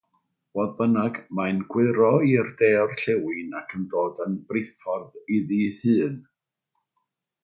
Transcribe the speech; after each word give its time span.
Fodd 0.59 0.71
bynnag, 0.77 1.17
yna 1.19 1.35
mae'n 1.39 1.59
gwyro 1.73 2.07
i'r 2.29 2.49
de-orllewin 2.61 3.53
ac 3.61 3.75
yn 3.81 3.87
dod 3.91 4.23
yn 4.25 4.39
briffordd 4.55 5.19
iddi'i 5.37 5.69
hun. 5.85 6.17